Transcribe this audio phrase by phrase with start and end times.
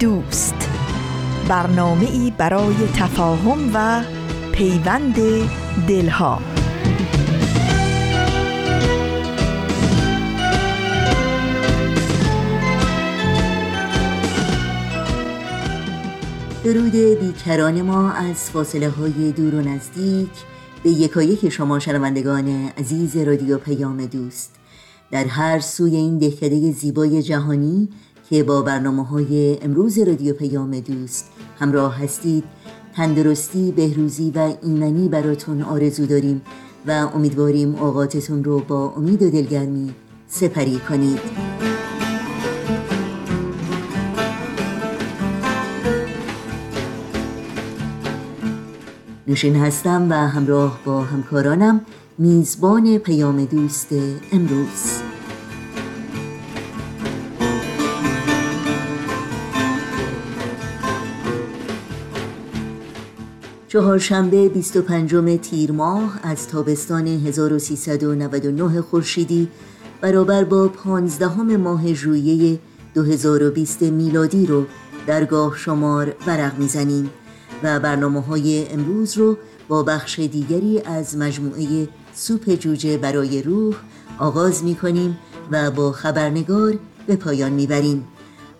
[0.00, 0.70] دوست.
[1.48, 4.02] برنامه ای برای تفاهم و
[4.52, 5.16] پیوند
[5.88, 6.42] دلها.
[16.64, 20.30] درود بیکران ما از فاصله های دور و نزدیک
[20.82, 24.54] به یکایک شما شنوندگان عزیز رادیو پیام دوست.
[25.10, 27.88] در هر سوی این دهکده زیبای جهانی
[28.30, 32.44] که با برنامه های امروز رادیو پیام دوست همراه هستید.
[32.96, 36.42] تندرستی، بهروزی و ایمنی براتون آرزو داریم
[36.86, 39.94] و امیدواریم اوقاتتون رو با امید و دلگرمی
[40.28, 41.18] سپری کنید.
[49.26, 51.80] نوشین هستم و همراه با همکارانم
[52.18, 53.88] میزبان پیام دوست
[54.32, 55.07] امروز.
[63.68, 69.48] چهارشنبه 25 تیر ماه از تابستان 1399 خورشیدی
[70.00, 72.58] برابر با 15 ماه ژوئیه
[72.94, 74.64] 2020 میلادی رو
[75.06, 77.10] درگاه شمار ورق می‌زنیم
[77.62, 79.36] و برنامه های امروز رو
[79.68, 83.74] با بخش دیگری از مجموعه سوپ جوجه برای روح
[84.18, 85.18] آغاز می کنیم
[85.50, 88.04] و با خبرنگار به پایان می‌بریم.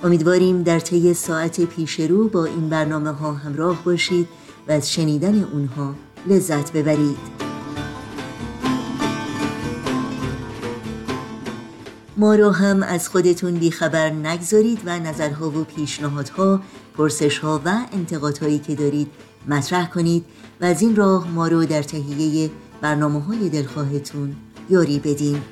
[0.05, 4.29] امیدواریم در طی ساعت پیش رو با این برنامه ها همراه باشید
[4.69, 5.95] و از شنیدن اونها
[6.27, 7.19] لذت ببرید.
[12.17, 16.61] ما رو هم از خودتون بیخبر نگذارید و نظرها و پیشنهادها،
[16.97, 19.09] پرسشها و انتقادهایی که دارید
[19.49, 20.25] مطرح کنید
[20.61, 22.51] و از این راه ما رو در تهیه
[22.81, 24.37] برنامه های دلخواهتون
[24.71, 25.43] یاری بدین.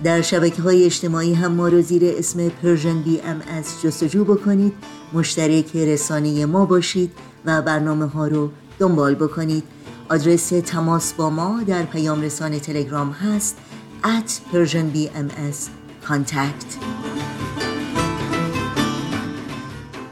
[0.04, 4.72] در شبکه های اجتماعی هم ما رو زیر اسم پرژن بی ام از جستجو بکنید
[5.12, 7.12] مشترک رسانه ما باشید
[7.44, 9.64] و برنامه ها رو دنبال بکنید.
[10.10, 13.56] آدرس تماس با ما در پیام رسان تلگرام هست
[14.02, 15.68] at persianbms
[16.08, 16.84] contact.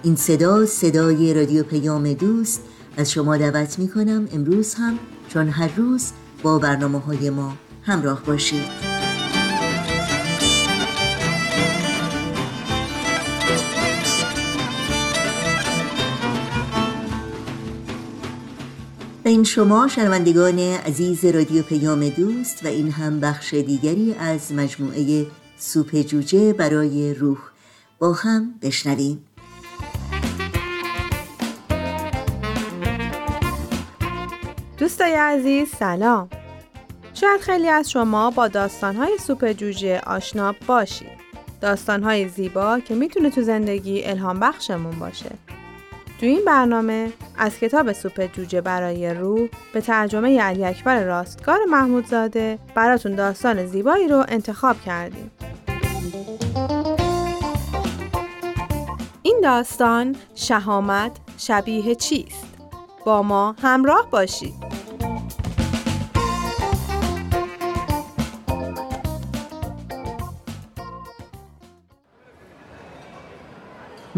[0.03, 2.63] این صدا صدای رادیو پیام دوست
[2.97, 4.99] از شما دعوت می کنم امروز هم
[5.29, 8.88] چون هر روز با برنامه های ما همراه باشید.
[19.29, 25.27] این شما شنوندگان عزیز رادیو پیام دوست و این هم بخش دیگری از مجموعه
[25.59, 27.39] سوپ جوجه برای روح
[27.99, 29.25] با هم بشنویم.
[34.79, 36.29] دوستای عزیز سلام.
[37.15, 41.19] شاید خیلی از شما با داستانهای سوپ جوجه آشنا باشید.
[41.61, 45.31] داستانهای زیبا که می‌تونه تو زندگی الهام بخشمون باشه.
[46.21, 52.59] تو این برنامه از کتاب سوپ جوجه برای روح به ترجمه علی اکبر راستگار محمودزاده
[52.75, 55.31] براتون داستان زیبایی رو انتخاب کردیم.
[59.23, 62.47] این داستان شهامت شبیه چیست؟
[63.05, 64.68] با ما همراه باشید.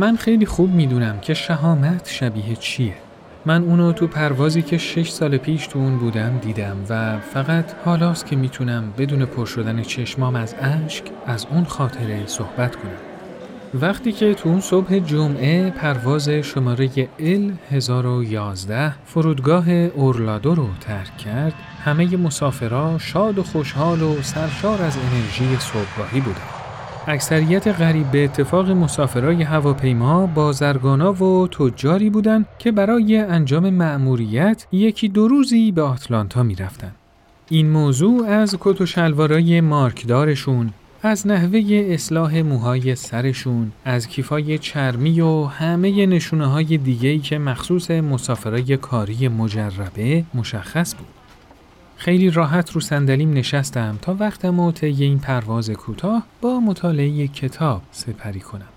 [0.01, 2.95] من خیلی خوب می‌دونم که شهامت شبیه چیه.
[3.47, 8.27] من اونو تو پروازی که شش سال پیش تو اون بودم دیدم و فقط حالاست
[8.27, 12.93] که می‌تونم بدون پر شدن چشمام از اشک از اون خاطره صحبت کنم.
[13.75, 21.55] وقتی که تو اون صبح جمعه پرواز شماره ال 1011 فرودگاه اورلادو رو ترک کرد
[21.85, 26.60] همه مسافرها شاد و خوشحال و سرشار از انرژی صبحگاهی بودن.
[27.11, 35.09] اکثریت غریب به اتفاق مسافرای هواپیما بازرگانا و تجاری بودند که برای انجام مأموریت یکی
[35.09, 36.95] دو روزی به آتلانتا می‌رفتند.
[37.49, 40.71] این موضوع از کت و شلوارای مارکدارشون،
[41.03, 47.91] از نحوه اصلاح موهای سرشون، از کیفای چرمی و همه نشونه های دیگهی که مخصوص
[47.91, 51.20] مسافرای کاری مجربه مشخص بود.
[52.01, 57.83] خیلی راحت رو صندلیم نشستم تا وقتم و طی این پرواز کوتاه با مطالعه کتاب
[57.93, 58.69] سپری کنم.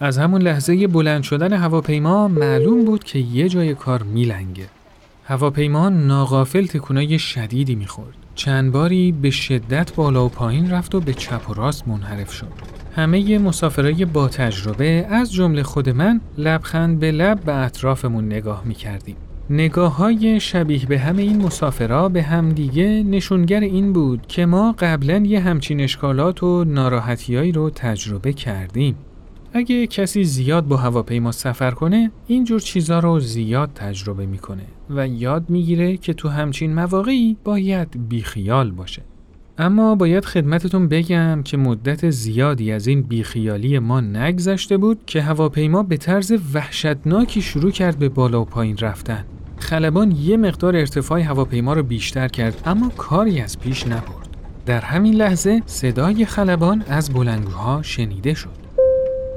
[0.00, 4.66] از همون لحظه بلند شدن هواپیما معلوم بود که یه جای کار میلنگه.
[5.24, 8.16] هواپیما ناغافل تکونای شدیدی می‌خورد.
[8.34, 12.52] چند باری به شدت بالا و پایین رفت و به چپ و راست منحرف شد.
[12.96, 18.74] همه مسافرای با تجربه از جمله خود من لبخند به لب به اطرافمون نگاه می
[18.74, 19.16] کردیم.
[19.52, 25.18] نگاه های شبیه به همه این مسافرها به همدیگه نشونگر این بود که ما قبلا
[25.18, 28.94] یه همچین اشکالات و ناراحتیایی رو تجربه کردیم.
[29.52, 35.50] اگه کسی زیاد با هواپیما سفر کنه اینجور چیزا رو زیاد تجربه می‌کنه و یاد
[35.50, 39.02] می‌گیره که تو همچین مواقعی باید بیخیال باشه.
[39.58, 45.82] اما باید خدمتتون بگم که مدت زیادی از این بیخیالی ما نگذشته بود که هواپیما
[45.82, 49.24] به طرز وحشتناکی شروع کرد به بالا و پایین رفتن.
[49.62, 54.28] خلبان یه مقدار ارتفاع هواپیما رو بیشتر کرد اما کاری از پیش نبرد.
[54.66, 58.62] در همین لحظه صدای خلبان از بلنگوها شنیده شد.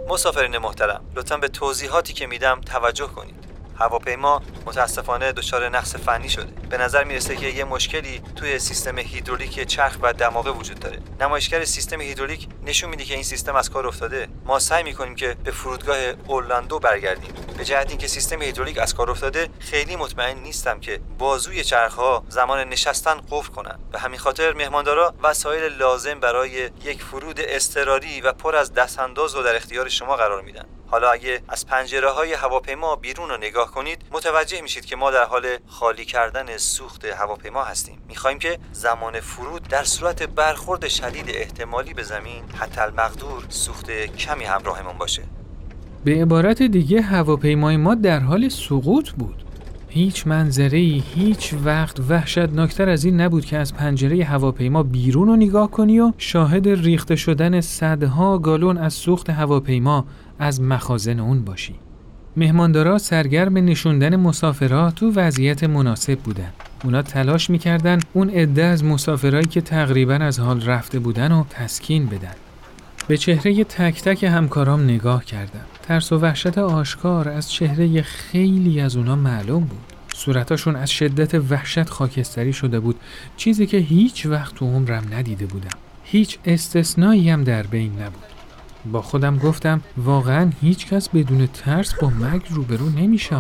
[0.10, 6.68] مسافرین محترم لطفا به توضیحاتی که میدم توجه کنید هواپیما متاسفانه دچار نقص فنی شده.
[6.70, 11.00] به نظر می‌رسه که یه مشکلی توی سیستم هیدرولیک چرخ و دماغه وجود داره.
[11.22, 14.28] نمایشگر سیستم هیدرولیک نشون میده که این سیستم از کار افتاده.
[14.46, 17.34] ما سعی می‌کنیم که به فرودگاه اورلاندو برگردیم.
[17.58, 22.60] به جهت اینکه سیستم هیدرولیک از کار افتاده خیلی مطمئن نیستم که بازوی چرخها زمان
[22.70, 23.80] نشستن قفل کنن.
[23.92, 29.44] به همین خاطر مهماندارا وسایل لازم برای یک فرود اضطراری و پر از دستانداز رو
[29.44, 30.66] در اختیار شما قرار میدن.
[30.88, 35.24] حالا اگه از پنجره های هواپیما بیرون رو نگاه کنید متوجه میشید که ما در
[35.24, 37.98] حال خالی کردن سوخت هواپیما هستیم.
[38.08, 44.44] می‌خواهیم که زمان فرود در صورت برخورد شدید احتمالی به زمین حتی المقدور سوخت کمی
[44.44, 45.24] همراهمون باشه.
[46.04, 49.46] به عبارت دیگه هواپیمای ما در حال سقوط بود.
[49.96, 55.72] هیچ منظره هیچ وقت وحشتناکتر از این نبود که از پنجره هواپیما بیرون رو نگاه
[55.72, 60.06] کنی و شاهد ریخته شدن صدها گالون از سوخت هواپیما
[60.40, 61.76] از مخازن اون باشی.
[62.38, 66.54] مهماندارا سرگرم نشوندن مسافرها تو وضعیت مناسب بودن.
[66.84, 72.06] اونا تلاش می‌کردن اون عده از مسافرایی که تقریبا از حال رفته بودن و تسکین
[72.06, 72.36] بدن.
[73.08, 75.66] به چهره تک تک همکارام نگاه کردم.
[75.84, 79.94] ترس و وحشت آشکار از چهره خیلی از اونا معلوم بود.
[80.16, 82.96] صورتاشون از شدت وحشت خاکستری شده بود
[83.38, 85.78] چیزی که هیچ وقت تو عمرم ندیده بودم.
[86.04, 88.35] هیچ استثنایی هم در بین نبود.
[88.92, 93.38] با خودم گفتم واقعا هیچ کس بدون ترس با مرگ روبرو نمیشه.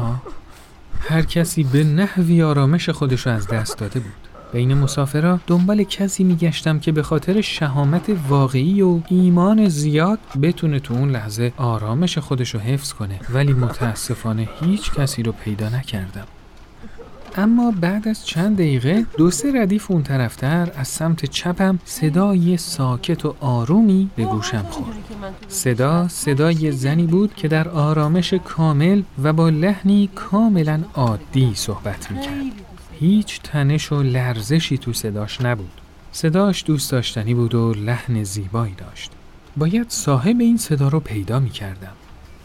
[0.99, 4.13] هر کسی به نحوی آرامش خودش از دست داده بود.
[4.53, 10.93] بین مسافرها دنبال کسی میگشتم که به خاطر شهامت واقعی و ایمان زیاد بتونه تو
[10.93, 13.19] اون لحظه آرامش خودش رو حفظ کنه.
[13.29, 16.27] ولی متاسفانه هیچ کسی رو پیدا نکردم.
[17.37, 23.25] اما بعد از چند دقیقه دو سه ردیف اون طرفتر از سمت چپم صدای ساکت
[23.25, 24.95] و آرومی به گوشم خورد.
[25.47, 32.43] صدا صدای زنی بود که در آرامش کامل و با لحنی کاملا عادی صحبت می‌کرد.
[32.99, 35.81] هیچ تنش و لرزشی تو صداش نبود.
[36.11, 39.11] صداش دوست داشتنی بود و لحن زیبایی داشت.
[39.57, 41.93] باید صاحب این صدا رو پیدا می‌کردم.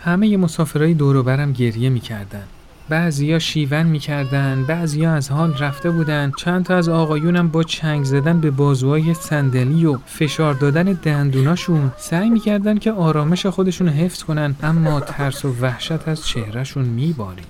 [0.00, 2.44] همه مسافرهای دور برم گریه می‌کردن.
[2.90, 6.32] بعضیا شیون می‌کردن بعضیا از حال رفته بودن.
[6.36, 11.92] چند تا از آقایونم با چنگ زدن به بازوهای صندلی و فشار دادن دندوناشون.
[11.96, 17.44] سعی می‌کردن که آرامش خودشون حفظ کنن اما ترس و وحشت از چهرهشون میبارید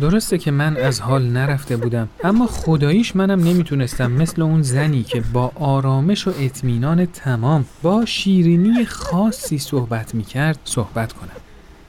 [0.00, 5.20] درسته که من از حال نرفته بودم اما خداییش منم نمی‌تونستم مثل اون زنی که
[5.32, 11.28] با آرامش و اطمینان تمام با شیرینی خاصی صحبت می‌کرد صحبت کنم.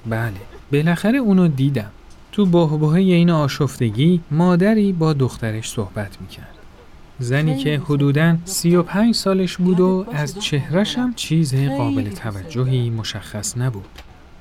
[0.09, 0.33] بله
[0.71, 1.91] بالاخره اونو دیدم.
[2.31, 6.55] تو بهبهه این آشفتگی مادری با دخترش صحبت می‌کرد.
[7.19, 13.85] زنی که حدوداً 35 سالش بود و از چهرش هم چیز قابل توجهی مشخص نبود.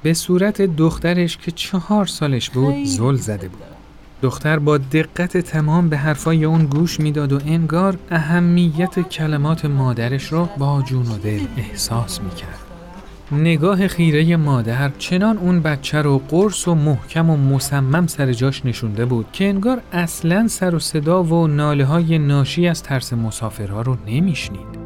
[0.02, 3.62] به صورت دخترش که چهار سالش بود زل زده بود.
[4.22, 10.44] دختر با دقت تمام به حرفای اون گوش می‌داد و انگار اهمیت کلمات مادرش را
[10.58, 12.69] با جون و دل احساس می‌کرد.
[13.32, 19.04] نگاه خیره مادر چنان اون بچه رو قرص و محکم و مصمم سر جاش نشونده
[19.04, 23.96] بود که انگار اصلا سر و صدا و ناله های ناشی از ترس مسافرها رو
[24.06, 24.79] نمیشنید.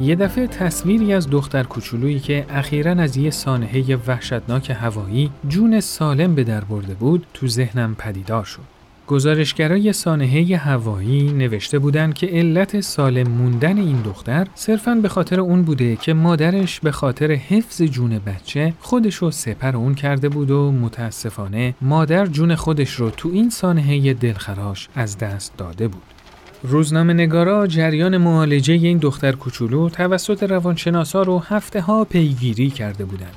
[0.00, 6.34] یه دفعه تصویری از دختر کوچولویی که اخیرا از یه سانحه وحشتناک هوایی جون سالم
[6.34, 8.80] به در برده بود تو ذهنم پدیدار شد.
[9.06, 15.62] گزارشگرای سانحه هوایی نوشته بودند که علت سالم موندن این دختر صرفاً به خاطر اون
[15.62, 21.74] بوده که مادرش به خاطر حفظ جون بچه خودشو سپر اون کرده بود و متاسفانه
[21.80, 26.19] مادر جون خودش رو تو این سانحه دلخراش از دست داده بود.
[26.62, 33.34] روزنامه نگارا جریان معالجه این دختر کوچولو توسط روانشناسا رو هفته ها پیگیری کرده بودند.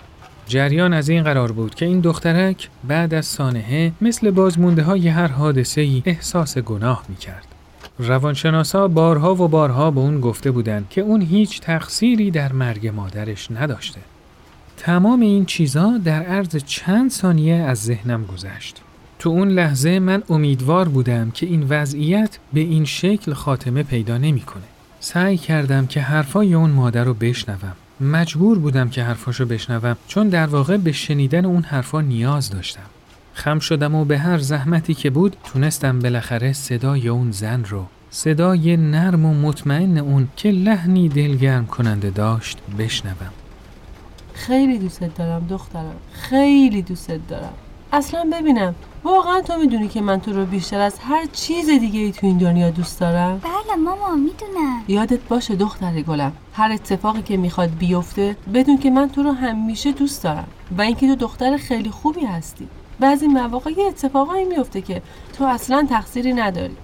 [0.47, 5.27] جریان از این قرار بود که این دخترک بعد از سانحه مثل بازمونده های هر
[5.27, 7.45] حادثه ای احساس گناه می کرد.
[7.99, 13.51] روانشناسا بارها و بارها به اون گفته بودند که اون هیچ تقصیری در مرگ مادرش
[13.51, 13.99] نداشته.
[14.77, 18.81] تمام این چیزا در عرض چند ثانیه از ذهنم گذشت.
[19.23, 24.63] تو اون لحظه من امیدوار بودم که این وضعیت به این شکل خاتمه پیدا نمی‌کنه.
[24.99, 27.75] سعی کردم که حرفای اون مادر رو بشنوم.
[28.01, 32.85] مجبور بودم که حرفاشو بشنوم چون در واقع به شنیدن اون حرفا نیاز داشتم.
[33.33, 38.77] خم شدم و به هر زحمتی که بود تونستم بالاخره صدای اون زن رو صدای
[38.77, 43.31] نرم و مطمئن اون که لحنی دلگرم کننده داشت بشنوم.
[44.33, 47.53] خیلی دوست دارم دخترم خیلی دوست دارم
[47.93, 48.75] اصلا ببینم.
[49.03, 52.37] واقعا تو می‌دونی که من تو رو بیشتر از هر چیز دیگه ای تو این
[52.37, 53.37] دنیا دوست دارم.
[53.39, 54.83] بله ماما می‌دونم.
[54.87, 56.31] یادت باشه دختر گلم.
[56.53, 60.47] هر اتفاقی که می‌خواد بیفته بدون که من تو رو همیشه دوست دارم
[60.77, 62.67] و اینکه تو دختر خیلی خوبی هستی.
[62.99, 65.01] بعضی مواقع یه اتفاقایی میفته که
[65.37, 66.75] تو اصلا تقصیری نداری.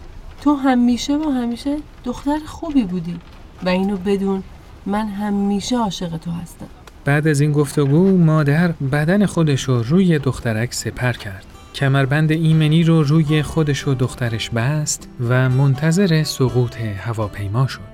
[0.42, 3.20] تو همیشه و همیشه دختر خوبی بودی
[3.64, 4.44] و اینو بدون
[4.86, 6.68] من همیشه عاشق تو هستم.
[7.06, 11.46] بعد از این گفتگو مادر بدن خودش رو روی دخترک سپر کرد.
[11.76, 17.90] کمربند ایمنی رو روی خودش و دخترش بست و منتظر سقوط هواپیما شد.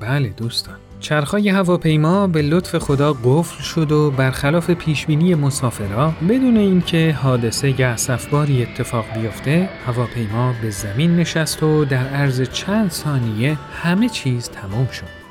[0.00, 7.16] بله دوستان چرخای هواپیما به لطف خدا قفل شد و برخلاف پیشبینی مسافرا بدون اینکه
[7.22, 14.48] حادثه گسفباری اتفاق بیفته هواپیما به زمین نشست و در عرض چند ثانیه همه چیز
[14.48, 15.26] تمام شد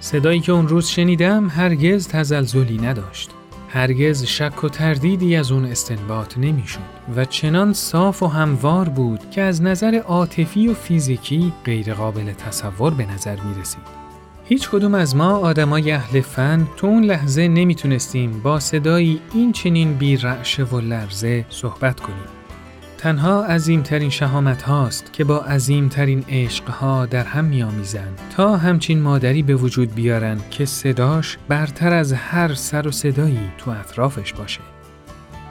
[0.00, 3.30] صدایی که اون روز شنیدم هرگز تزلزلی نداشت
[3.68, 6.80] هرگز شک و تردیدی از اون استنباط نمی‌شد
[7.16, 13.06] و چنان صاف و هموار بود که از نظر عاطفی و فیزیکی غیرقابل تصور به
[13.06, 14.05] نظر می رسید.
[14.48, 19.94] هیچ کدوم از ما آدمای اهل فن تو اون لحظه نمی‌تونستیم با صدایی این چنین
[19.94, 20.16] بی
[20.72, 22.24] و لرزه صحبت کنیم.
[22.98, 29.42] تنها عظیمترین شهامت هاست که با عظیمترین عشق ها در هم میآمیزند تا همچین مادری
[29.42, 34.60] به وجود بیارن که صداش برتر از هر سر و صدایی تو اطرافش باشه.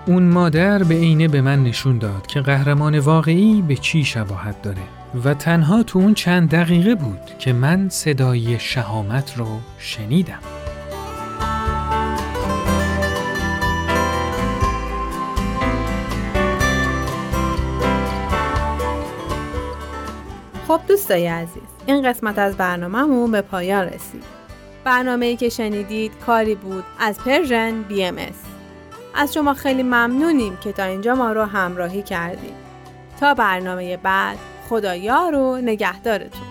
[0.06, 4.82] اون مادر به عینه به من نشون داد که قهرمان واقعی به چی شباهت داره
[5.24, 10.39] و تنها تو اون چند دقیقه بود که من صدای شهامت رو شنیدم.
[20.67, 24.24] خب دوستای عزیز این قسمت از برنامهمون به پایان رسید.
[24.84, 28.15] برنامه ای که شنیدید کاری بود از Persian BMS
[29.15, 32.65] از شما خیلی ممنونیم که تا اینجا ما رو همراهی کردید.
[33.19, 34.38] تا برنامه بعد
[34.69, 36.41] خدایا و نگهدارتون.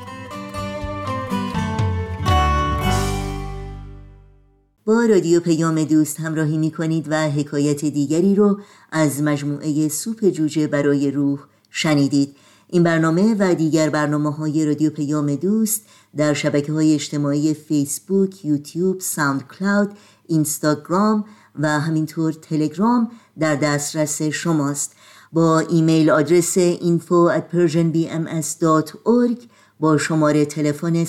[4.87, 8.61] با رادیو پیام دوست همراهی می کنید و حکایت دیگری رو
[8.93, 11.41] از مجموعه سوپ جوجه برای روح
[11.71, 12.37] شنیدید.
[12.69, 15.83] این برنامه و دیگر برنامه های رادیو پیام دوست
[16.17, 21.25] در شبکه های اجتماعی فیسبوک، یوتیوب، ساوند کلاود، اینستاگرام
[21.59, 24.97] و همینطور تلگرام در دسترس شماست.
[25.35, 29.39] با ایمیل آدرس info at persianbms.org
[29.81, 31.05] با شماره تلفن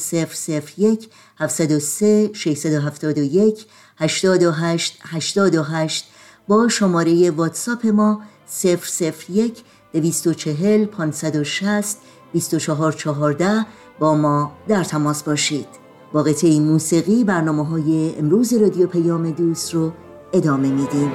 [0.77, 3.65] 001 703 671
[3.97, 6.05] 828 828
[6.47, 8.21] با شماره واتساپ ما
[8.63, 9.63] 001
[9.93, 11.97] 240 560
[12.33, 13.65] 2414
[13.99, 15.67] با ما در تماس باشید.
[16.13, 19.91] با قطعه موسیقی برنامه های امروز رادیو پیام دوست رو
[20.33, 21.11] ادامه میدیم.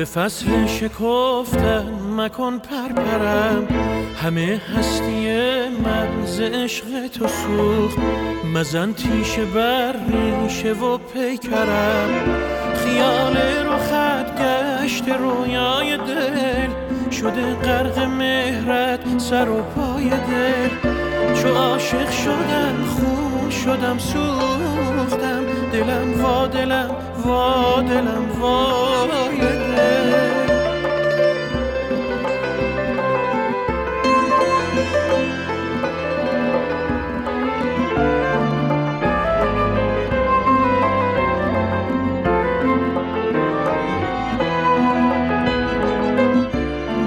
[0.00, 3.68] به فصل شکفتن مکن پرپرم.
[4.22, 5.28] همه هستی
[5.84, 7.98] من ز عشق تو سوخت.
[8.54, 12.08] مزن تیشه بر ریشه و پیکرم.
[12.74, 16.70] خیال رو خط گشت رویای دل.
[17.10, 20.90] شده غرق مهرت سر و پای دل.
[21.34, 25.44] چو عاشق شدم خون شدم سوختم.
[25.72, 26.90] دلم وا دلم
[27.24, 28.28] وا دلم
[29.40, 29.59] دل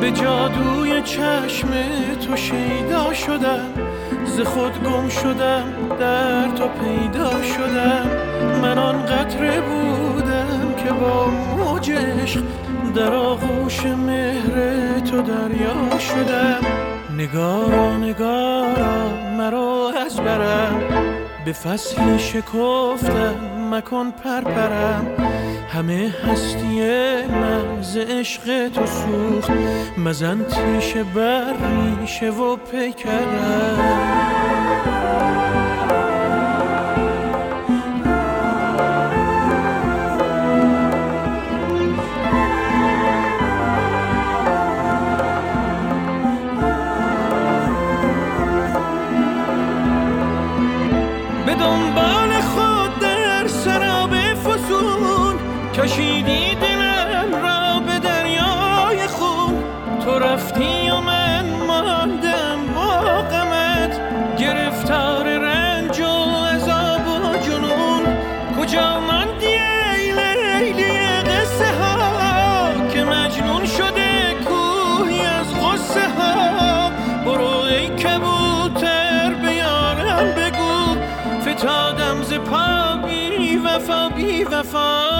[0.04, 1.68] به جادوی چشم
[2.28, 3.60] تو شیدا شدم.
[4.26, 5.64] ز خود گم شدم
[6.00, 8.10] در تو پیدا شدم.
[8.62, 10.43] من آن قطره بودم.
[10.84, 12.44] که با موج عشق
[12.96, 16.60] در آغوش مهر تو دریا شدم.
[17.18, 20.82] نگارا نگارا مرا از برم.
[21.46, 23.36] به فصل شکفتم
[23.72, 25.08] مکن پرپرم.
[25.74, 26.82] همه هستی
[27.28, 29.52] من ز عشق تو سوخت.
[29.98, 31.54] مزن تیشه بر
[32.00, 33.80] ریشه و پیکرم.
[84.44, 85.13] vivre fort.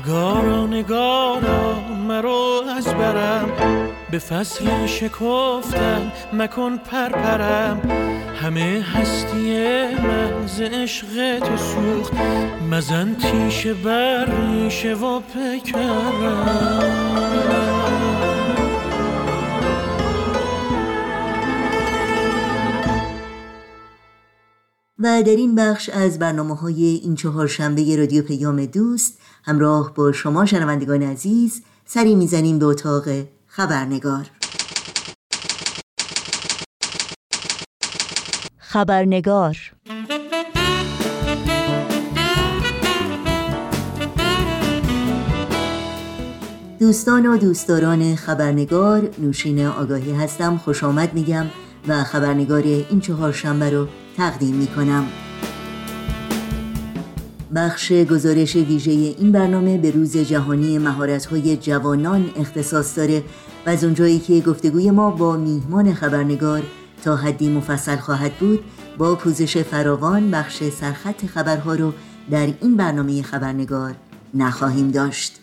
[0.00, 3.48] نگارا نگارا مرو از برم.
[4.10, 7.80] به فصل شکفتم مکن پرپرم.
[8.42, 12.12] همه هستی من ز عشق تو سوخت.
[12.70, 16.30] مزن تیشه بر ریشه و پیکرم
[25.02, 30.12] و در این بخش از برنامه های این چهار شنبه رادیو پیام دوست همراه با
[30.12, 33.04] شما شنوندگان عزیز سری می‌زنیم به اتاق
[33.46, 34.30] خبرنگار.
[38.58, 39.56] خبرنگار.
[46.80, 51.46] دوستان و دوستداران خبرنگار نوشین آگاهی هستم خوش آمد میگم.
[51.88, 55.06] و خبرنگار این چهار شنبه رو تقدیم می‌کنم.
[57.54, 63.22] بخش گزارش ویژه این برنامه به روز جهانی مهارت‌های جوانان اختصاص داره
[63.66, 66.62] و از اونجایی که گفتگوی ما با میهمان خبرنگار
[67.04, 68.64] تا حدی مفصل خواهد بود
[68.98, 71.92] با پوزش فراوان بخش سرخط خبرها رو
[72.30, 73.94] در این برنامه خبرنگار
[74.34, 75.39] نخواهیم داشت.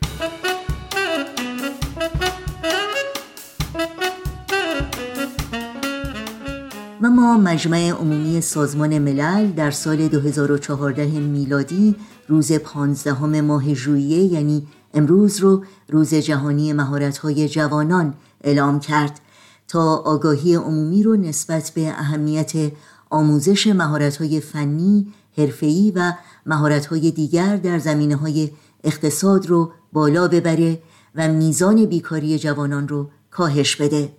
[7.01, 11.95] و ما مجمع عمومی سازمان ملل در سال 2014 میلادی
[12.27, 19.19] روز 15 ماه ژوئیه یعنی امروز رو روز جهانی مهارت‌های جوانان اعلام کرد
[19.67, 22.71] تا آگاهی عمومی رو نسبت به اهمیت
[23.10, 26.13] آموزش مهارت‌های فنی، حرفه‌ای و
[26.45, 28.49] مهارت‌های دیگر در زمینه‌های
[28.83, 30.79] اقتصاد رو بالا ببره
[31.15, 34.10] و میزان بیکاری جوانان رو کاهش بده.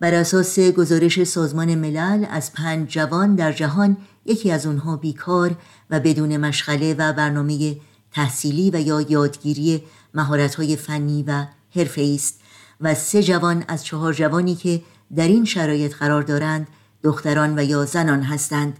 [0.00, 5.56] بر اساس گزارش سازمان ملل از پنج جوان در جهان یکی از اونها بیکار
[5.90, 7.76] و بدون مشغله و برنامه
[8.12, 9.82] تحصیلی و یا یادگیری
[10.14, 12.40] مهارت‌های فنی و حرفه‌ای است
[12.80, 14.82] و سه جوان از چهار جوانی که
[15.16, 16.68] در این شرایط قرار دارند
[17.02, 18.76] دختران و یا زنان هستند.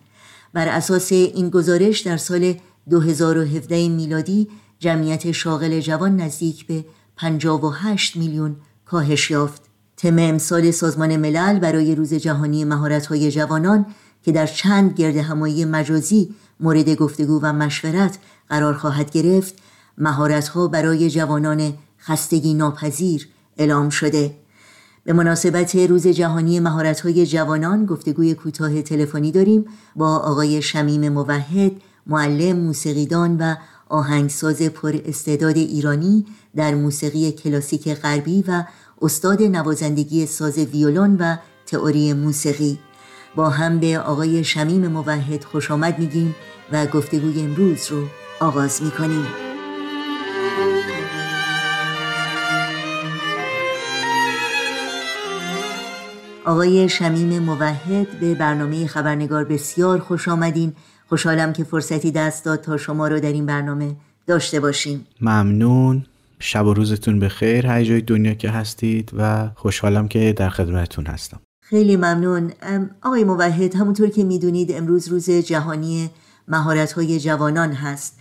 [0.53, 2.55] بر اساس این گزارش در سال
[2.91, 6.85] 2017 میلادی جمعیت شاغل جوان نزدیک به
[7.17, 9.70] 58 میلیون کاهش یافت.
[10.03, 13.87] تم امسال سازمان ملل برای روز جهانی مهارت‌های جوانان
[14.23, 19.55] که در چند گرد همایی مجازی مورد گفتگو و مشورت قرار خواهد گرفت
[19.99, 24.35] مهارت‌ها برای جوانان خستگی ناپذیر اعلام شده.
[25.05, 29.65] به مناسبت روز جهانی مهارت‌های جوانان گفتگوی کوتاه تلفنی داریم
[29.97, 31.73] با آقای شمیم موحد
[32.07, 33.55] معلم موسیقیدان و
[33.89, 38.65] آهنگساز پر استعداد ایرانی در موسیقی کلاسیک غربی و
[39.03, 41.37] استاد نوازندگی ساز ویولون و
[41.67, 42.79] تئوری موسیقی.
[43.37, 46.35] با هم به آقای شمیم موحد خوش آمد میگیم
[46.73, 48.05] و گفتگوی امروز رو
[48.41, 49.27] آغاز می‌کنیم.
[56.45, 60.73] آقای شمیم موحد به برنامه خبرنگار بسیار خوش آمدین.
[61.09, 65.07] خوشحالم که فرصتی دست داد تا شما رو در این برنامه داشته باشیم.
[65.21, 66.07] ممنون.
[66.41, 67.67] شب و روزتون بخیر.
[67.67, 71.41] هر جای دنیا که هستید و خوشحالم که در خدمتتون هستم.
[71.63, 72.53] خیلی ممنون.
[73.03, 76.11] آقای موحد همونطور که می‌دونید امروز روز جهانی
[76.49, 78.19] مهارت های جوانان هست.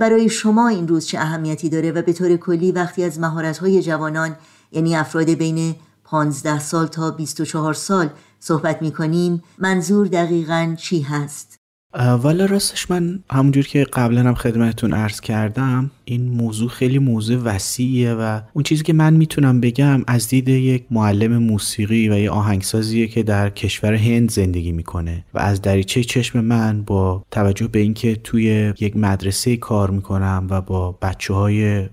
[0.00, 3.82] برای شما این روز چه اهمیتی داره و به طور کلی وقتی از مهارت های
[3.82, 4.36] جوانان
[4.72, 8.10] یعنی افراد بین 15 سال تا 24 سال
[8.40, 11.59] صحبت می کنیم منظور دقیقا چی هست؟
[11.94, 18.14] والا راستش من همونجور که قبلا هم خدمتتون عرض کردم این موضوع خیلی موضوع وسیعیه
[18.14, 23.06] و اون چیزی که من می‌تونم بگم از دید یک معلم موسیقی و یه آهنگسازیه
[23.06, 28.16] که در کشور هند زندگی می‌کنه و از دریچه چشم من با توجه به اینکه
[28.16, 31.88] توی یک مدرسه کار می‌کنم و با بچه های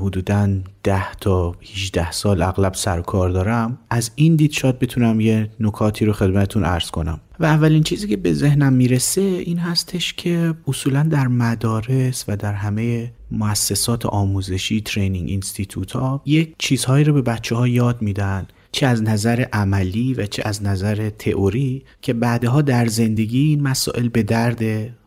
[0.00, 0.48] حدودا
[0.82, 6.04] 10 تا 18 سال اغلب سر کار دارم از این دید شاید بتونم یه نکاتی
[6.04, 7.20] رو خدمتتون عرض کنم.
[7.40, 12.52] و اولین چیزی که به ذهنم می‌رسه این هستش که اصولا در مدارس و در
[12.52, 18.86] همه مؤسسات آموزشی ترینینگ اینستیتوت ها یک چیزهایی رو به بچه ها یاد میدن چه
[18.86, 24.22] از نظر عملی و چه از نظر تئوری که بعدها در زندگی این مسائل به
[24.22, 24.62] درد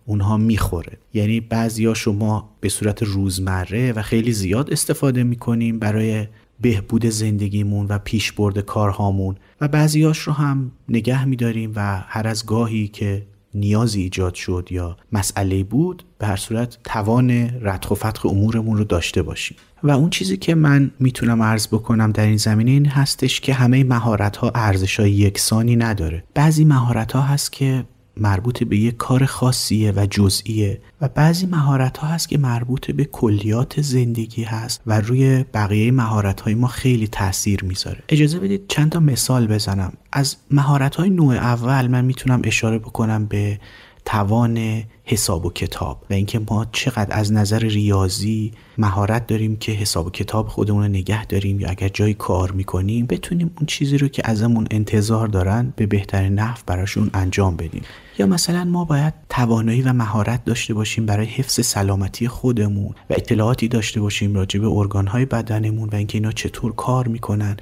[0.05, 0.97] اونها می‌خوره.
[1.13, 6.27] یعنی بعضیا شما به صورت روزمره و خیلی زیاد استفاده می‌کنیم برای
[6.61, 9.35] بهبود زندگیمون و پیشبرد کارهامون.
[9.61, 14.97] و بعضیاش رو هم نگه میداریم و هر از گاهی که نیازی ایجاد شد یا
[15.11, 19.57] مسئله بود به هر صورت توان ردخ و فتخ امورمون رو داشته باشیم.
[19.83, 23.83] و اون چیزی که من می‌تونم عرض بکنم در این زمینه این هستش که همه
[23.83, 26.23] مهارت ها ارزش های یکسانی نداره.
[26.33, 27.83] بعضی مهارت ها هست که
[28.17, 33.05] مربوط به یک کار خاصیه و جزئیه و بعضی مهارت ها هست که مربوط به
[33.05, 38.03] کلیات زندگی هست و روی بقیه مهارت های ما خیلی تاثیر می‌ذاره.
[38.09, 39.93] اجازه بدید چند تا مثال بزنم.
[40.11, 43.59] از مهارت های نوع اول من می‌تونم اشاره بکنم به
[44.05, 50.07] توان حساب و کتاب و اینکه ما چقدر از نظر ریاضی مهارت داریم که حساب
[50.07, 54.07] و کتاب خودمون رو نگه داریم یا اگر جایی کار می‌کنیم بتونیم اون چیزی رو
[54.07, 57.81] که ازمون انتظار دارن به بهترین نحو براشون انجام بدیم.
[58.17, 63.67] یا مثلا ما باید توانایی و مهارت داشته باشیم برای حفظ سلامتی خودمون و اطلاعاتی
[63.67, 67.57] داشته باشیم راجع به ارگانهای بدنمون و اینکه اینا چطور کار می‌کنن.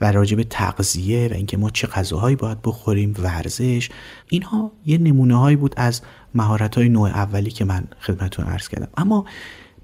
[0.00, 3.88] و راجع به تغذیه و اینکه ما چه غذاهایی باید بخوریم ورزش
[4.28, 6.00] اینها یه نمونه هایی بود از
[6.34, 8.88] مهارت های نوع اولی که من خدمتتون عرض کردم.
[8.96, 9.24] اما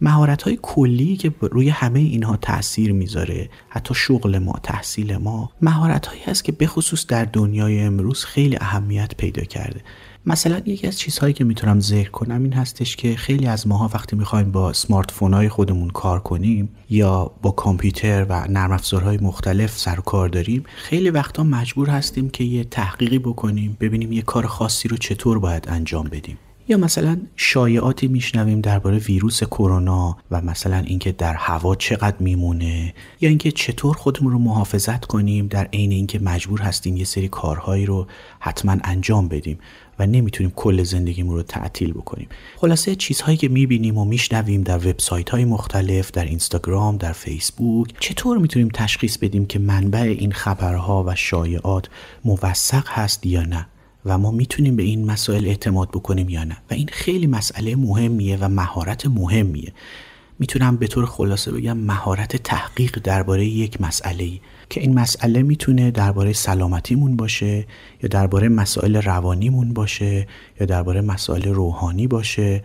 [0.00, 6.06] مهارت های کلی که روی همه اینها تاثیر می‌ذاره حتی شغل ما تحصیل ما مهارت
[6.06, 9.80] هایی هست که بخصوص در دنیای امروز خیلی اهمیت پیدا کرده.
[10.26, 14.16] مثلا یکی از چیزهایی که می‌تونم ذکر کنم این هستش که خیلی از ماها وقتی
[14.16, 19.78] می‌خوایم با سمارت فون های خودمون کار کنیم یا با کامپیوتر و نرم افزارهای مختلف
[19.78, 24.88] سر کار داریم خیلی وقتا مجبور هستیم که یه تحقیقی بکنیم ببینیم یه کار خاصی
[24.88, 26.38] رو چطور باید انجام بدیم.
[26.68, 33.28] یا مثلا شایعاتی میشنویم درباره ویروس کرونا و مثلا اینکه در هوا چقدر میمونه یا
[33.28, 38.06] اینکه چطور خودمون رو محافظت کنیم در عین اینکه مجبور هستیم یه سری کارهایی رو
[38.38, 39.58] حتما انجام بدیم
[39.98, 42.28] و نمی‌تونیم کل زندگیمون رو تعطیل بکنیم.
[42.56, 48.38] خلاصه چیزهایی که می‌بینیم و میشنویم در وبسایت های مختلف در اینستاگرام در فیسبوک چطور
[48.38, 51.88] می‌تونیم تشخیص بدیم که منبع این خبرها و شایعات
[52.24, 53.66] موثق هست یا نه؟
[54.06, 56.56] و ما می‌تونیم به این مسائل اعتماد بکنیم یا نه.
[56.70, 59.72] و این خیلی مسئله مهمیه و مهارت مهمیه.
[60.38, 64.30] می‌تونم به طور خلاصه بگم مهارت تحقیق درباره یک مسئله
[64.70, 67.66] که این مسئله می‌تونه درباره سلامتیمون باشه
[68.02, 70.26] یا درباره مسائل روانیمون باشه
[70.60, 72.62] یا درباره مسائل روحانی باشه.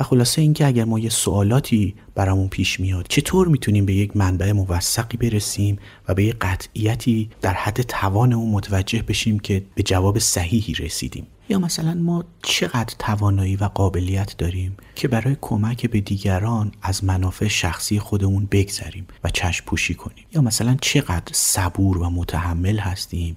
[0.00, 4.52] و خلاصه اینکه اگر ما یه سوالاتی برامون پیش میاد چطور می‌تونیم به یک منبع
[4.52, 5.78] موثقی برسیم
[6.08, 11.26] و به یک قطعیتی در حد توان اون متوجه بشیم که به جواب صحیحی رسیدیم؟
[11.48, 17.48] یا مثلا ما چقدر توانایی و قابلیت داریم که برای کمک به دیگران از منافع
[17.48, 23.36] شخصی خودمون بگذریم و چشم پوشی کنیم؟ یا مثلا چقدر صبور و متحمل هستیم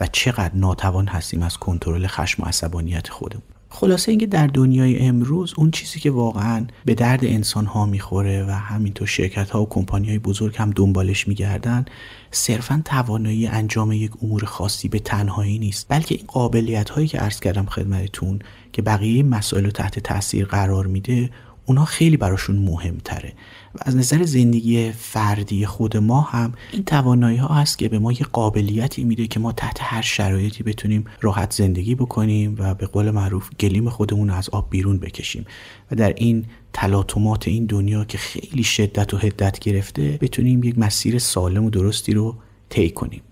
[0.00, 5.54] و چقدر ناتوان هستیم از کنترل خشم و عصبانیت خودمون؟ خلاصه اینکه در دنیای امروز
[5.56, 10.08] اون چیزی که واقعا به درد انسان ها می‌خوره و همینطور شرکت ها و کمپانی
[10.08, 11.84] های بزرگ هم دنبالش میگردن
[12.30, 15.86] صرفا توانایی انجام یک امور خاصی به تنهایی نیست.
[15.88, 18.38] بلکه این قابلیت هایی که عرض کردم خدمتتون
[18.72, 21.30] که بقیه مسائل رو تحت تاثیر قرار میده
[21.66, 23.32] اونا خیلی براشون مهمتره.
[23.74, 28.12] و از نظر زندگی فردی خود ما هم این توانایی ها هست که به ما
[28.12, 33.10] یه قابلیتی میده که ما تحت هر شرایطی بتونیم راحت زندگی بکنیم و به قول
[33.10, 35.44] معروف گلیم خودمون از آب بیرون بکشیم.
[35.90, 41.18] و در این تلاطمات این دنیا که خیلی شدت و هدت گرفته بتونیم یک مسیر
[41.18, 42.36] سالم و درستی رو
[42.68, 43.22] طی کنیم.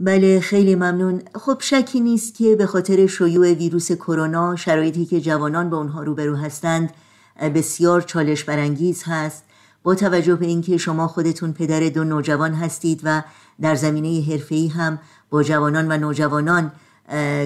[0.00, 1.22] بله خیلی ممنون.
[1.34, 6.36] خب شکی نیست که به خاطر شیوع ویروس کرونا شرایطی که جوانان به اونها روبرو
[6.36, 6.92] هستند
[7.38, 9.44] بسیار چالش برانگیز هست.
[9.82, 13.22] با توجه به اینکه شما خودتون پدر دو نوجوان هستید و
[13.60, 14.98] در زمینه حرفه‌ای هم
[15.30, 16.72] با جوانان و نوجوانان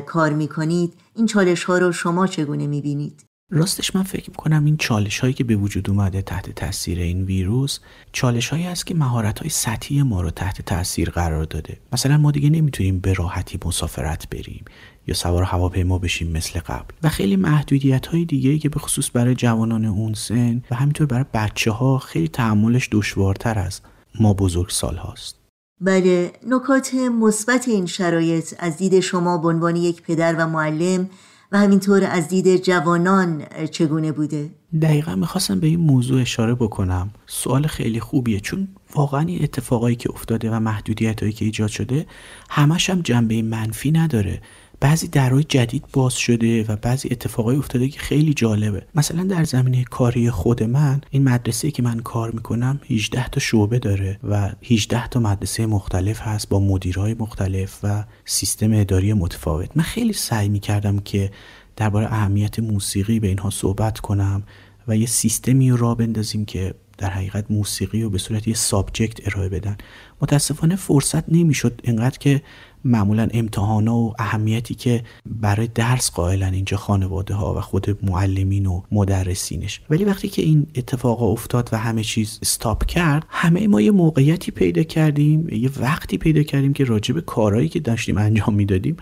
[0.06, 5.18] کار می‌کنید این چالش ها رو شما چگونه می‌بینید؟ راستش من فکر می‌کنم این چالش
[5.18, 7.78] هایی که به وجود اومده تحت تاثیر این ویروس
[8.12, 11.80] چالش هایی است که مهارت های سطحی ما رو تحت تاثیر قرار داده.
[11.92, 14.64] مثلا ما دیگه نمی‌تونیم به راحتی مسافرت بریم.
[15.06, 16.94] یا سوار هواپیما بشیم مثل قبل.
[17.02, 21.24] و خیلی محدودیت های دیگه که به خصوص برای جوانان اون سن و همینطور برای
[21.34, 23.80] بچه ها خیلی تحملش دشوارتر از
[24.20, 25.38] ما بزرگ سال هاست
[25.80, 31.10] بله نکات مثبت این شرایط از دید شما به عنوان یک پدر و معلم
[31.52, 34.50] و همینطور از دید جوانان چگونه بوده؟
[34.82, 37.10] دقیقا می‌خواستم به این موضوع اشاره بکنم.
[37.26, 42.06] سوال خیلی خوبیه چون واقعا این اتفاقایی که افتاده و محدودیت هایی که ایجاد شده
[42.50, 44.40] همش هم جنبه منفی نداره.
[44.82, 48.86] بعضی درهای جدید باز شده و بعضی اتفاقای افتاده که خیلی جالبه.
[48.94, 53.78] مثلا در زمینه کاری خود من این مدرسه که من کار می‌کنم 18 تا شعبه
[53.78, 59.70] داره و 18 تا مدرسه مختلف هست با مدیرهای مختلف و سیستم اداری متفاوت.
[59.74, 61.30] من خیلی سعی می‌کردم که
[61.76, 64.42] درباره اهمیت موسیقی به اینها صحبت کنم
[64.88, 69.26] و یه سیستمی رو را بندازیم که در حقیقت موسیقی رو به صورت یه سابجکت
[69.26, 69.76] ارائه بدن.
[70.20, 72.42] متاسفانه فرصت نمی‌شد اینقدر که
[72.84, 78.82] معمولا امتحانا و اهمیتی که برای درس قائلن اینجا خانواده ها و خود معلمین و
[78.92, 79.80] مدرسینش.
[79.90, 84.50] ولی وقتی که این اتفاق افتاد و همه چیز استاپ کرد همه ما یه موقعیتی
[84.50, 88.96] پیدا کردیم یه وقتی پیدا کردیم که راجع به کارهایی که داشتیم انجام می‌دادیم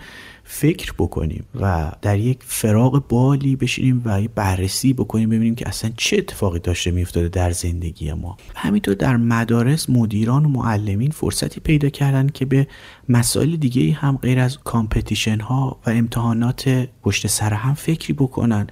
[0.53, 6.17] فکر بکنیم و در یک فراغ بالی بشینیم و بررسی بکنیم ببینیم که اصلا چه
[6.17, 8.37] اتفاقی داشته میافتاده در زندگی ما.
[8.55, 12.67] همینطور در مدارس مدیران و معلمین فرصتی پیدا کردن که به
[13.09, 18.67] مسائل دیگه هم غیر از کامپتیشن ها و امتحانات پشت سر هم فکری بکنن.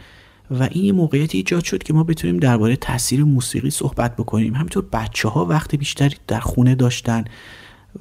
[0.51, 4.53] و این یه ایجاد شد که ما بتونیم درباره تاثیر موسیقی صحبت بکنیم.
[4.53, 7.25] همینطور بچه ها وقت بیشتری در خونه داشتن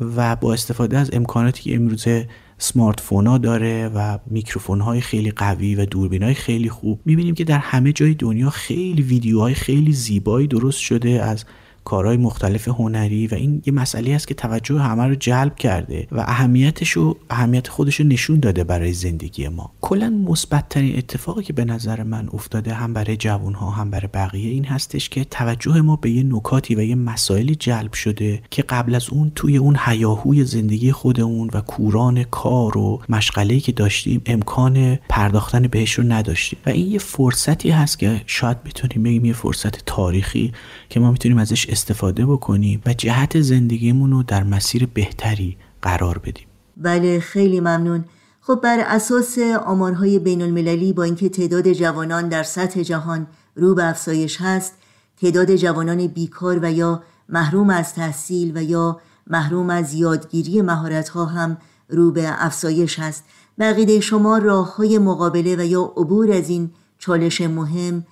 [0.01, 5.75] و با استفاده از امکاناتی که امروزه سمارت ها داره و میکروفون های خیلی قوی
[5.75, 7.01] و دوربین های خیلی خوب.
[7.05, 11.45] می‌بینیم که در همه جای دنیا خیلی ویدیوهای خیلی زیبایی درست شده از
[11.85, 16.21] کارهای مختلف هنری و این یه مسئله است که توجه همه رو جلب کرده و
[16.21, 19.73] اهمیتش و اهمیت خودش رو نشون داده برای زندگی ما.
[19.81, 24.51] کلا مثبتترین اتفاقی که به نظر من افتاده هم برای جوان ها هم برای بقیه
[24.51, 28.95] این هستش که توجه ما به یه نکاتی و یه مسائلی جلب شده که قبل
[28.95, 34.97] از اون توی اون حیاهوی زندگی خودمون و کوران کار و مشغله که داشتیم امکان
[35.09, 36.59] پرداختن بهش رو نداشتیم.
[36.67, 40.53] و این یه فرصتی هست که شاید بتونیم بگیم یه فرصت تاریخی
[40.89, 46.47] که ما می‌تونیم ازش استفاده بکنیم و جهت زندگیمون رو در مسیر بهتری قرار بدیم.
[46.77, 48.05] بله خیلی ممنون.
[48.41, 53.85] خب بر اساس آمارهای بین المللی با اینکه تعداد جوانان در سطح جهان رو به
[53.85, 54.75] افزایش هست
[55.21, 61.57] تعداد جوانان بیکار و یا محروم از تحصیل و یا محروم از یادگیری مهارت‌ها هم
[61.89, 63.25] رو به افزایش هست.
[63.59, 68.07] بقیده شما راه های مقابله و یا عبور از این چالش مهم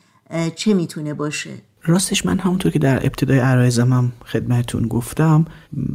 [0.55, 1.51] چه می‌تونه باشه؟
[1.87, 5.45] راستش من همونطور که در ابتدای عرایزم هم خدمتون گفتم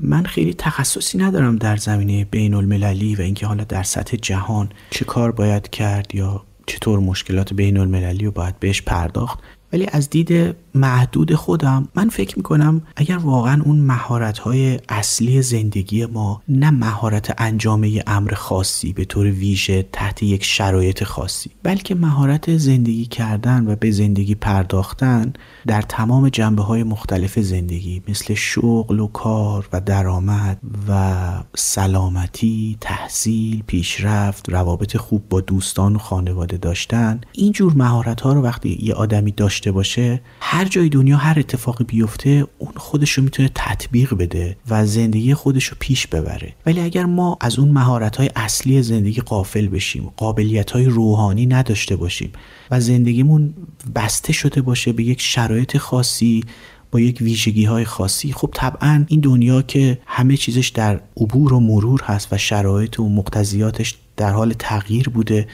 [0.03, 5.05] من خیلی تخصصی ندارم در زمینه بین المللی و اینکه حالا در سطح جهان چه
[5.05, 9.39] کار باید کرد یا چطور مشکلات بین المللی رو باید بهش پرداخت.
[9.73, 16.05] ولی از دید محدود خودم من فکر می‌کنم اگر واقعا اون مهارت های اصلی زندگی
[16.05, 21.95] ما نه مهارت انجام یه امر خاصی به طور ویژه تحت یک شرایط خاصی بلکه
[21.95, 25.33] مهارت زندگی کردن و به زندگی پرداختن
[25.67, 30.57] در تمام جنبه های مختلف زندگی مثل شغل و کار و درآمد
[30.87, 38.41] و سلامتی تحصیل پیشرفت روابط خوب با دوستان و خانواده داشتن اینجور مهارت ها رو
[38.41, 43.49] وقتی یه آدمی داشته باشه هر جای دنیا هر اتفاقی بیفته اون خودش رو می‌تونه
[43.55, 46.53] تطبیق بده و زندگی خودش رو پیش ببره.
[46.65, 51.95] ولی اگر ما از اون مهارت های اصلی زندگی قافل بشیم قابلیت های روحانی نداشته
[51.95, 52.31] باشیم
[52.71, 53.53] و زندگیمون
[53.95, 56.43] بسته شده باشه به یک شرایط خاصی
[56.91, 61.59] با یک ویژگی های خاصی خب طبعا این دنیا که همه چیزش در عبور و
[61.59, 65.47] مرور هست و شرایط و مقتضیاتش در حال تغییر بوده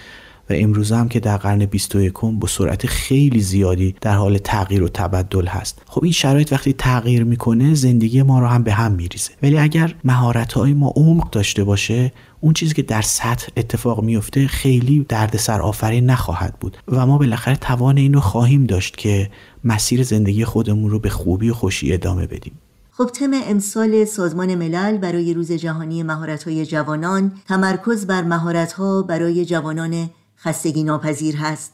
[0.49, 4.87] و امروز هم که در قرن 21 با سرعت خیلی زیادی در حال تغییر و
[4.87, 5.81] تبدل هست.
[5.85, 9.31] خب این شرایط وقتی تغییر می‌کنه زندگی ما رو هم به هم میریزه.
[9.43, 14.47] ولی اگر مهارت های ما عمق داشته باشه اون چیزی که در سطح اتفاق میفته
[14.47, 16.77] خیلی دردسر آفرین نخواهد بود.
[16.87, 19.29] و ما بالاخره توان اینو خواهیم داشت که
[19.63, 22.53] مسیر زندگی خودمون رو به خوبی و خوشی ادامه بدیم.
[22.91, 30.09] خب تم امسال سازمان ملل برای روز جهانی مهارت‌های جوانان تمرکز بر مهارت‌ها برای جوانان
[30.47, 31.73] خستگی ناپذیر هست.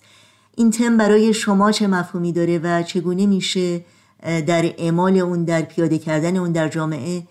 [0.57, 3.85] این تم برای شما چه مفهومی داره و چگونه میشه
[4.23, 7.23] در اعمال اون در پیاده کردن اون در جامعه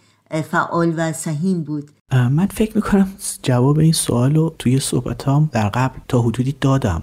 [0.50, 3.09] فعال و سهیم بود؟ من فکر می‌کنم
[3.42, 7.02] جواب این سوال رو توی صحبتام در قبل تا حدودی دادم.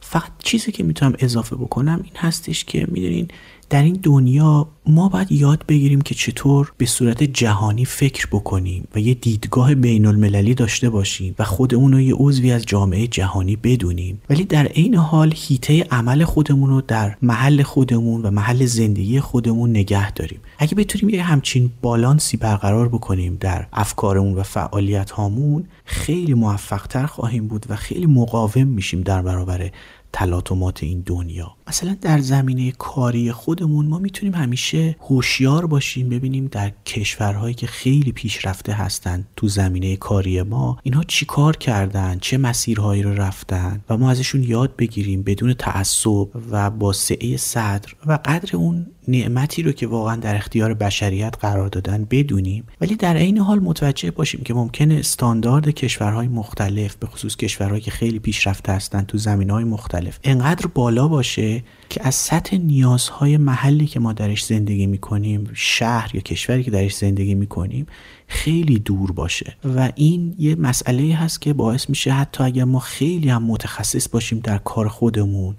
[0.00, 3.28] فقط چیزی که می‌تونم اضافه بکنم این هستش که می‌دونین
[3.70, 8.98] در این دنیا ما باید یاد بگیریم که چطور به صورت جهانی فکر بکنیم و
[8.98, 14.20] یه دیدگاه بین المللی داشته باشیم و خودمون رو یه عضوی از جامعه جهانی بدونیم.
[14.30, 19.70] ولی در عین حال هیته عمل خودمون رو در محل خودمون و محل زندگی خودمون
[19.70, 20.40] نگه داریم.
[20.58, 27.48] اگه بتونیم یه همچین بالانسی برقرار بکنیم در افکارمون و فعالیت هامون خیلی موفقتر خواهیم
[27.48, 29.70] بود و خیلی مقاوم میشیم در برابر
[30.12, 31.55] تلاطمات این دنیا.
[31.68, 38.12] مثلا در زمینه کاری خودمون ما می‌تونیم همیشه هوشیار باشیم ببینیم در کشورهایی که خیلی
[38.12, 43.96] پیشرفته هستند تو زمینه کاری ما اینها چی کار کردن؟ چه مسیرهایی رو رفتن؟ و
[43.96, 49.72] ما ازشون یاد بگیریم بدون تعصب و با سعه صدر و قدر اون نعمتی رو
[49.72, 52.64] که واقعا در اختیار بشریت قرار دادن بدونیم.
[52.80, 57.90] ولی در عین حال متوجه باشیم که ممکنه استاندارد کشورهای مختلف به خصوص کشورهایی که
[57.90, 61.55] خیلی پیشرفته هستند تو زمینهای مختلف انقدر بالا باشه
[61.88, 66.96] که از سطح نیازهای محلی که ما درش زندگی می‌کنیم شهر یا کشوری که درش
[66.96, 67.86] زندگی می‌کنیم
[68.28, 69.56] خیلی دور باشه.
[69.64, 74.38] و این یه مسئله هست که باعث میشه حتی اگر ما خیلی هم متخصص باشیم
[74.38, 75.56] در کار خودمون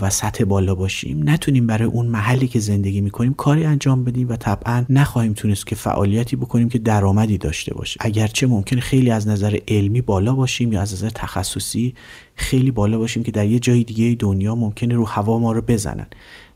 [0.00, 1.30] و سطح بالا باشیم.
[1.30, 5.74] نتونیم برای اون محلی که زندگی می‌کنیم کاری انجام بدیم و طبعا نخواهیم تونست که
[5.74, 7.96] فعالیتی بکنیم که درآمدی داشته باشه.
[8.00, 11.94] اگرچه ممکن خیلی از نظر علمی بالا باشیم یا از نظر تخصصی
[12.34, 16.06] خیلی بالا باشیم که در یه جای دیگه دنیا ممکنه رو هوا ما رو بزنن.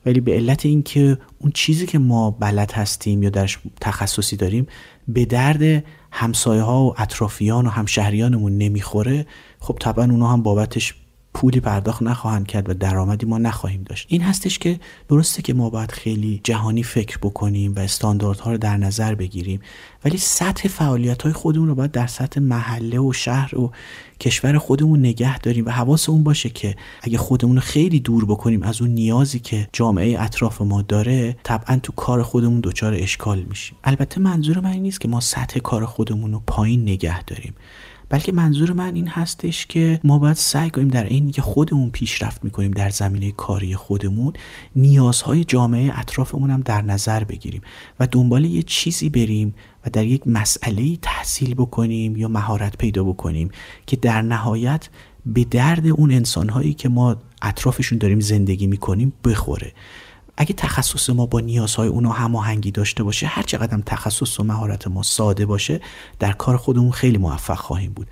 [0.06, 4.66] ولی به علت اینکه اون چیزی که ما بلد هستیم یا درش تخصصی داریم
[5.08, 9.26] به درد همسایه ها و اطرافیان و همشهریانمون نمی‌خوره.
[9.58, 10.94] خب طبعا اونا هم بابتش
[11.34, 14.06] پولی پرداخت نخواهند کرد و درآمدی ما نخواهیم داشت.
[14.08, 18.76] این هستش که درسته که ما باید خیلی جهانی فکر بکنیم و استانداردها رو در
[18.76, 19.60] نظر بگیریم
[20.04, 23.72] ولی سطح فعالیت های خودمون رو باید در سطح محله و شهر و
[24.20, 28.62] کشور خودمون نگه داریم و حواس اون باشه که اگه خودمون رو خیلی دور بکنیم
[28.62, 33.76] از اون نیازی که جامعه اطراف ما داره طبعا تو کار خودمون دچار اشکال میشیم.
[33.84, 37.54] البته منظور من این نیست که ما سطح کار خودمون رو پایین نگه داریم.
[38.12, 42.44] بلکه منظور من این هستش که ما باید سعی کنیم در این که خودمون پیشرفت
[42.44, 44.32] می‌کنیم در زمینه کاری خودمون
[44.76, 47.60] نیازهای جامعه اطرافمون هم در نظر بگیریم
[48.00, 49.54] و دنبال یه چیزی بریم
[49.86, 53.50] و در یک مسئله تحصیل بکنیم یا مهارت پیدا بکنیم
[53.86, 54.88] که در نهایت
[55.26, 59.72] به درد اون انسانهایی که ما اطرافشون داریم زندگی می‌کنیم بخوره.
[60.36, 65.02] اگه تخصص ما با نیازهای اونا هماهنگی داشته باشه هر چقدر تخصص و مهارت ما
[65.02, 65.80] ساده باشه
[66.18, 68.06] در کار خودمون خیلی موفق خواهیم بود.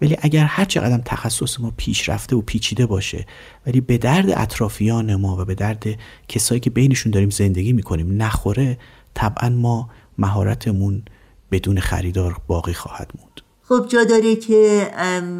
[0.00, 3.26] ولی اگر هر چقدر تخصص ما پیشرفته و پیچیده باشه
[3.66, 5.84] ولی به درد اطرافیان ما و به درد
[6.28, 8.78] کسایی که بینشون داریم زندگی می‌کنیم نخوره
[9.14, 11.02] طبعا ما مهارتمون
[11.50, 13.40] بدون خریدار باقی خواهد موند.
[13.62, 14.90] خب جا داره که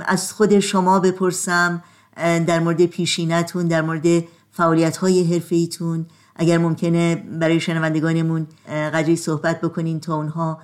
[0.07, 1.83] از خود شما بپرسم
[2.17, 10.01] در مورد پیشینتون در مورد فعالیت های حرفیتون اگر ممکنه برای شنوندگانمون قدری صحبت بکنین
[10.01, 10.59] تا اونها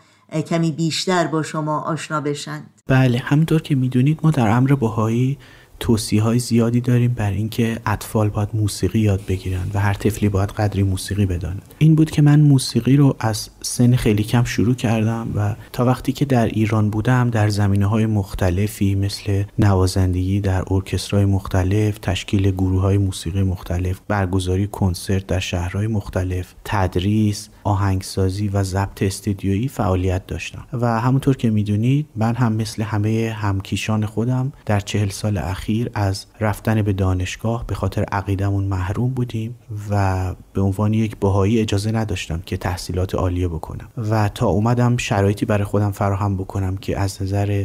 [0.46, 2.62] کمی بیشتر با شما آشنا بشن.
[2.86, 5.38] بله همونطور که می‌دونید ما در امر باهایی
[5.80, 10.50] توصیه های زیادی داریم بر اینکه اطفال باید موسیقی یاد بگیرن و هر طفلی باید
[10.50, 11.62] قدری موسیقی بداند.
[11.78, 16.12] این بود که من موسیقی رو از سن خیلی کم شروع کردم و تا وقتی
[16.12, 22.80] که در ایران بودم در زمینه های مختلفی مثل نوازندگی در ارکسترهای مختلف تشکیل گروه
[22.80, 30.64] های موسیقی مختلف برگزاری کنسرت در شهرهای مختلف تدریس آهنگسازی و ضبط استدیویی فعالیت داشتم.
[30.72, 36.26] و همونطور که می‌دونید من هم مثل همه همکیشان خودم در چهل سال اخیر از
[36.40, 39.56] رفتن به دانشگاه به خاطر عقیدمون محروم بودیم
[39.90, 43.88] و به عنوان یک باهایی اجازه نداشتم که تحصیلات عالیه بکنم.
[44.10, 47.64] و تا اومدم شرایطی برای خودم فراهم بکنم که از نظر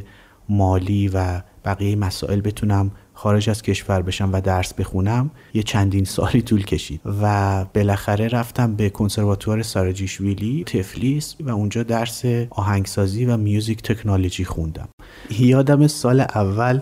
[0.49, 6.41] مالی و بقیه مسائل بتونم خارج از کشور بشم و درس بخونم یه چندین سالی
[6.41, 7.01] طول کشید.
[7.21, 14.89] و بالاخره رفتم به کنسرواتوار ساراجیشویلی تفلیس و اونجا درس آهنگسازی و میوزیک تکنولوژی خوندم.
[15.29, 16.79] یادم سال اول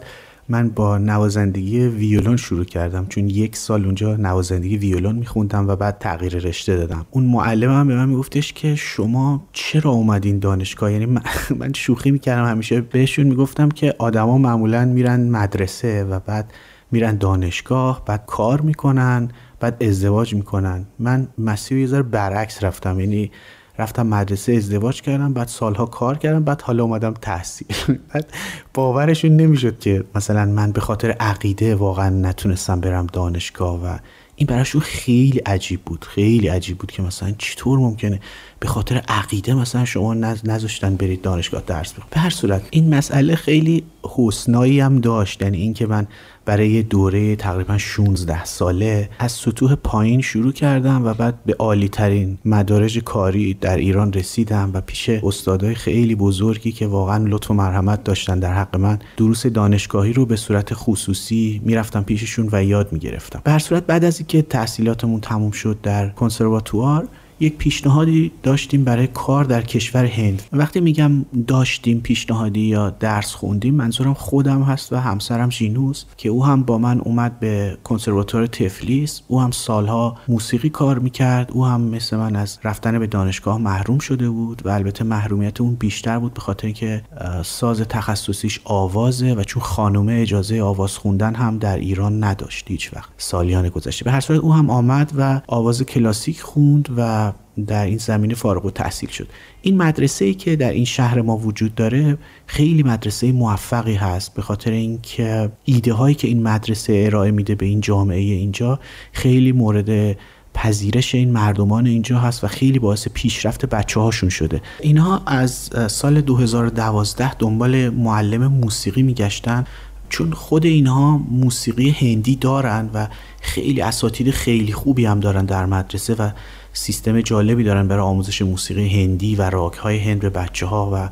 [0.49, 5.97] من با نوازندگی ویولون شروع کردم چون یک سال اونجا نوازندگی ویولون میخوندم و بعد
[5.99, 7.05] تغییر رشته دادم.
[7.11, 12.81] اون معلمم به من میگفتش که شما چرا اومدین دانشگاه؟ یعنی من, شوخی می‌کردم همیشه.
[12.81, 16.53] بهشون می‌گفتم که آدما معمولا میرن مدرسه و بعد
[16.91, 19.29] میرن دانشگاه بعد کار می‌کنن
[19.59, 20.85] بعد ازدواج می‌کنن.
[20.99, 22.99] من مسیر یه برعکس رفتم.
[22.99, 23.31] یعنی
[23.79, 27.67] رفتم مدرسه ازدواج کردم بعد سالها کار کردم بعد حالا اومدم تحصیل.
[28.13, 28.33] بعد
[28.73, 33.97] باورشون نمی‌شد که مثلا من به خاطر عقیده واقعا نتونستم برم دانشگاه و
[34.35, 38.19] این براشون خیلی عجیب بود خیلی عجیب بود که مثلا چطور ممکنه
[38.59, 43.35] به خاطر عقیده مثلا شما نذاشتن برید دانشگاه درس بخونید به هر صورت این مسئله
[43.35, 46.07] خیلی حسنایی هم داشت یعنی اینکه من
[46.45, 52.37] برای دوره تقریبا 16 ساله از سطوح پایین شروع کردم و بعد به عالی ترین
[52.45, 58.03] مدارج کاری در ایران رسیدم و پیش استادای خیلی بزرگی که واقعا لطف و مرحمت
[58.03, 63.41] داشتن در حق من دروس دانشگاهی رو به صورت خصوصی می‌رفتم پیششون و یاد می‌گرفتم.
[63.43, 67.07] به هر صورت بعد از اینکه تحصیلاتمون تموم شد در کنسرواتوار
[67.39, 70.43] یک پیشنهادی داشتیم برای کار در کشور هند.
[70.53, 76.45] وقتی میگم داشتیم پیشنهادی یا درس خوندیم منظورم خودم هست و همسرم ژینوس که او
[76.45, 79.21] هم با من اومد به کنسرواتوار تفلیس.
[79.27, 81.51] او هم سالها موسیقی کار می‌کرد.
[81.51, 85.75] او هم مثل من از رفتن به دانشگاه محروم شده بود و البته محرومیت اون
[85.75, 87.03] بیشتر بود به خاطر اینکه
[87.45, 93.09] ساز تخصصیش آوازه و چون خانومه اجازه آواز خوندن هم در ایران نداشت هیچ وقت.
[93.17, 94.05] سالیان گذشته.
[94.05, 97.24] به هر صورت او هم آمد و آواز کلاسیک خوند و
[97.67, 99.27] در این زمینه فارغ و تحصیل شد.
[99.61, 104.33] این مدرسه ای که در این شهر ما وجود داره خیلی مدرسه موفقی هست.
[104.33, 108.79] به خاطر اینکه ایده هایی که این مدرسه ارائه میده به این جامعه اینجا
[109.11, 110.17] خیلی مورد
[110.53, 114.61] پذیرش این مردمان اینجا هست و خیلی باعث پیشرفت بچه هاشون شده.
[114.79, 119.65] اینها از سال 2012 دنبال معلم موسیقی میگشتن.
[120.09, 123.07] چون خود اینها موسیقی هندی دارن و
[123.41, 126.29] خیلی اساتید خیلی خوبی هم دارن در مدرسه و
[126.77, 131.09] سیستم جالبی دارن برای آموزش موسیقی هندی و راگ های هند به بچه ها و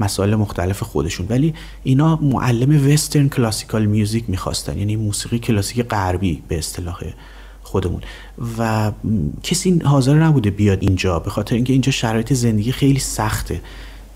[0.00, 1.26] مسائل مختلف خودشون.
[1.28, 7.00] ولی اینا معلم Western classical music می‌خواستن یعنی موسیقی کلاسیک غربی به اصطلاح
[7.62, 8.00] خودمون.
[8.58, 8.92] و
[9.42, 13.60] کسی حاضر نبوده بیاد اینجا به خاطر اینکه اینجا شرایط زندگی خیلی سخته.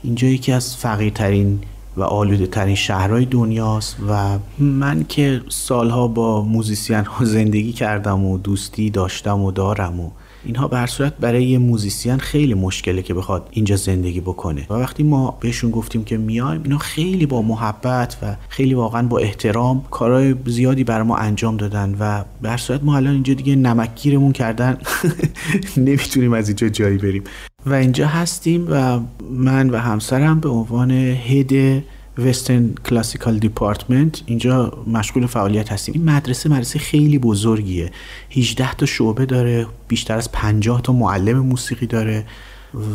[0.03, 1.61] اینجا یکی از فقیرترین
[1.97, 8.39] و آلوده ترین شهرهای دنیاست و من که سالها با musician ها زندگی کردم و
[8.39, 10.11] دوستی داشتم و دارم و
[10.45, 14.67] اینها به صورت برای یه musician خیلی مشکله که بخواد اینجا زندگی بکنه.
[14.71, 19.19] و وقتی ما بهشون گفتیم که میایم اینا خیلی با محبت و خیلی واقعا با
[19.19, 24.33] احترام کارهای زیادی برای ما انجام دادن و به صورت ما الان اینجا دیگه نمکگیرمون
[24.33, 24.79] کردن
[25.77, 27.25] نمی‌تونیم از اینجا جایی بریم.
[27.67, 31.83] و اینجا هستیم و من و همسرم به عنوان head
[32.19, 35.95] Western classical department اینجا مشغول فعالیت هستیم.
[35.95, 37.91] این مدرسه مدرسه خیلی بزرگیه.
[38.31, 42.27] 18 تا شعبه داره بیشتر از 50 تا معلم موسیقی داره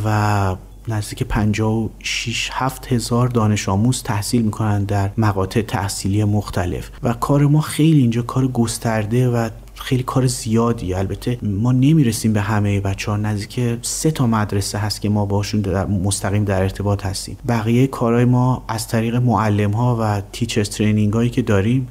[0.06, 0.56] و
[0.88, 6.92] نزدیک 56 7 هزار دانش آموز تحصیل می‌کنن در مقاطع تحصیلی مختلف.
[7.04, 10.94] و کار ما خیلی اینجا کار گسترده و خیلی کار زیادی.
[10.94, 15.62] البته ما نمی‌رسیم به همه بچه ها نزدیک سه تا مدرسه هست که ما باشون
[15.62, 17.38] در مستقیم در ارتباط هستیم.
[17.48, 21.88] بقیه کارهای ما از طریق معلم ها و تیچرز ترینینگ هایی که داریم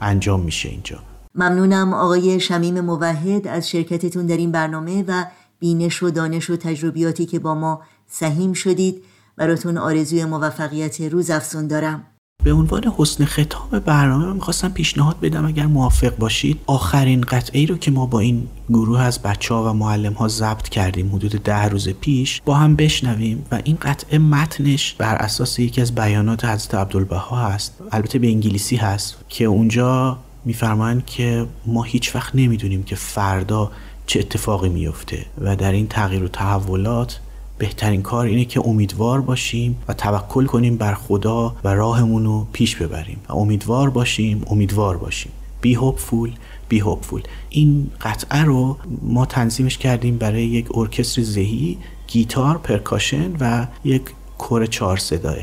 [0.00, 0.98] انجام میشه اینجا.
[1.34, 3.48] ممنونم آقای شمیم موحد.
[3.48, 5.24] از شرکتتون در این برنامه و
[5.58, 9.02] بینش و دانش و تجربیاتی که با ما سهیم شدید.
[9.36, 12.04] براتون آرزوی موفقیت روز افزون دارم.
[12.44, 16.60] به عنوان حسن ختام برنامه من می‌خواستم پیشنهاد بدم اگر موافق باشید.
[16.66, 20.28] آخرین قطعه ای رو که ما با این گروه از بچه ها و معلم ها
[20.28, 25.58] ضبط کردیم حدود ده روز پیش با هم بشنویم و این قطعه متنش بر اساس
[25.58, 27.74] یکی از بیانات حضرت عبدالبها هست.
[27.92, 33.70] البته به انگلیسی هست که اونجا میفرمایند که ما هیچ وقت نمی‌دونیم که فردا
[34.06, 37.20] چه اتفاقی میفته و در این تغییر و تحولات
[37.58, 42.76] بهترین کار اینه که امیدوار باشیم و توکل کنیم بر خدا و راهمون رو پیش
[42.76, 43.20] ببریم.
[43.28, 45.32] و امیدوار باشیم امیدوار باشیم.
[45.60, 46.32] بی هوپفول
[46.68, 53.66] بی هوپفول این قطعه رو ما تنظیمش کردیم برای یک ارکستر ذهی گیتار پرکاشن و
[53.84, 54.02] یک
[54.38, 55.36] کور چهار صداه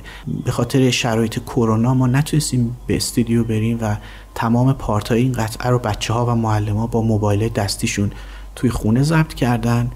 [0.46, 3.96] به خاطر شرایط کرونا ما نتونستیم به استودیو بریم و
[4.36, 8.12] تمام پارت های این قطعه رو بچه ها و معلم ها با موبایل دستیشون
[8.56, 9.92] توی خونه ضبط کردن.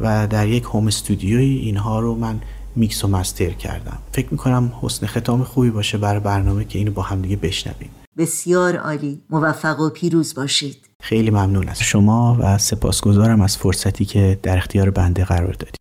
[0.00, 2.40] و در یک هوم استودیوی اینها رو من
[2.76, 3.98] میکس و مستر کردم.
[4.12, 7.90] فکر می‌کنم حسن ختام خوبی باشه برای برنامه که اینو با هم دیگه بشنویم.
[8.18, 9.20] بسیار عالی.
[9.30, 10.76] موفق و پیروز باشید.
[11.00, 15.76] خیلی ممنون از شما و سپاسگزارم از فرصتی که در اختیار بنده قرار دادید.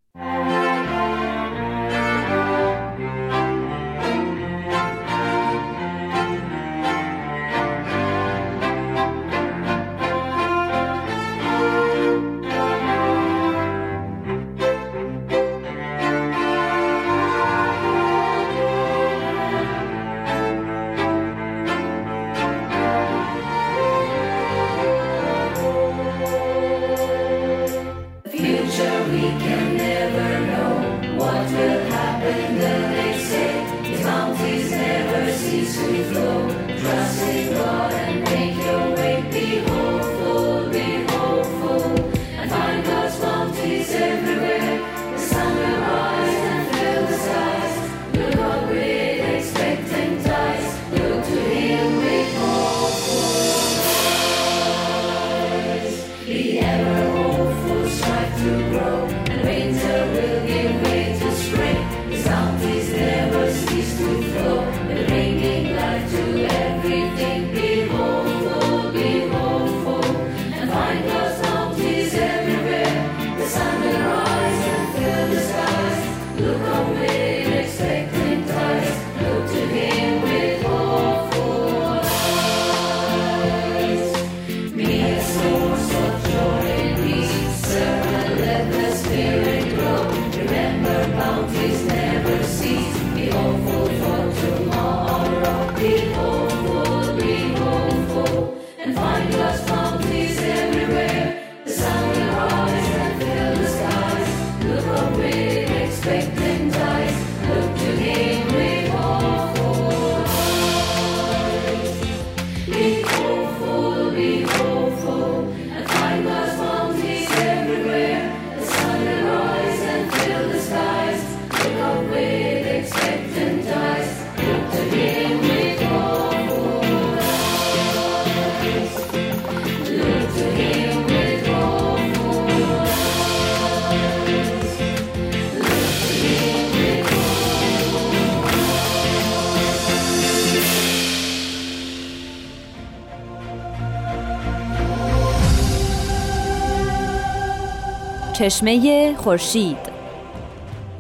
[148.42, 149.78] چشمه خورشید.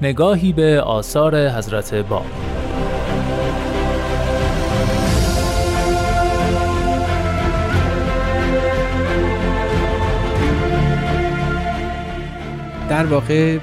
[0.01, 2.25] نگاهی به آثار حضرت باب
[12.89, 13.57] در واقع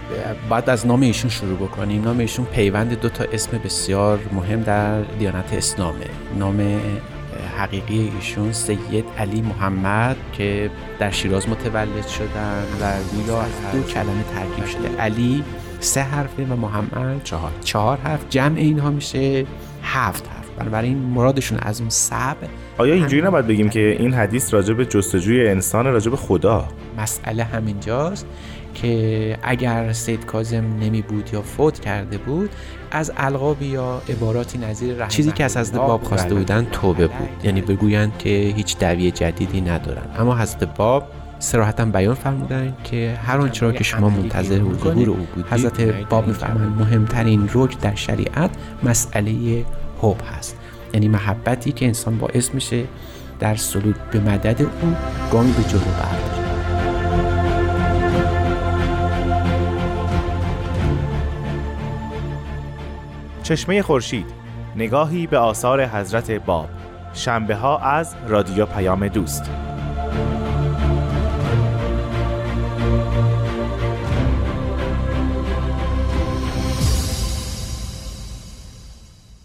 [0.48, 2.02] باید از نام ایشون شروع بکنیم.
[2.02, 6.06] نام ایشون پیوند دو تا اسم بسیار مهم در دیانت اسلامه.
[6.38, 6.80] نام
[7.58, 14.24] حقیقی ایشون سید علی محمد که در شیراز متولد شدن و گویا از دو کلمه
[14.34, 14.96] ترکیب شده.
[14.98, 15.44] علی
[15.80, 17.50] سه حرفه و محمد چهار.
[17.64, 18.24] چهار حرف.
[18.30, 19.46] جمع اینها میشه
[19.82, 20.38] هفت حرف.
[20.58, 22.36] بنابراین مرادشون از اون سب
[22.78, 27.44] آیا اینجوری نباید بگیم که این حدیث راجع به جستجوی انسان راجع به خدا؟ مسئله
[27.44, 28.26] همینجاست.
[28.82, 32.50] که اگر سید کازم نمی بود یا فوت کرده بود
[32.90, 36.66] از القاب یا عباراتی نظیر چیزی که از حضرت باب خواسته بودن.
[36.72, 37.28] توبه بود.
[37.44, 40.02] یعنی بگویند که هیچ دعوی جدیدی ندارن.
[40.18, 41.08] اما حضرت باب
[41.38, 46.26] سراحتا بیان فرمودن که هر آنچه را که شما منتظر ظهور او بودید حضرت باب
[46.26, 48.50] میفرمایند مهمترین رکن در شریعت
[48.82, 49.64] مسئله
[50.02, 50.56] حب هست.
[50.94, 52.84] یعنی محبتی که انسان باعث میشه
[53.40, 54.68] در سلوک به مدد او
[55.32, 56.37] گام به جلو برداره.
[63.48, 64.26] چشمه خورشید
[64.76, 66.68] نگاهی به آثار حضرت باب.
[67.12, 69.42] شنبه ها از رادیو پیام دوست.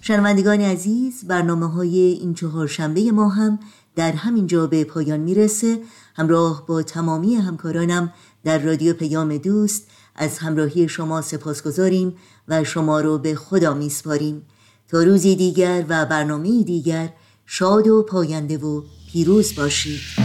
[0.01, 3.59] شنوندگان عزیز برنامه های این چهار شنبه ما هم
[3.95, 5.79] در همین جا به پایان می‌رسه.
[6.15, 12.15] همراه با تمامی همکارانم در رادیو پیام دوست از همراهی شما سپاس گذاریم
[12.47, 14.45] و شما رو به خدا میسپاریم.
[14.87, 17.09] تا روزی دیگر و برنامه دیگر
[17.45, 18.81] شاد و پاینده و
[19.11, 20.22] پیروز باشید.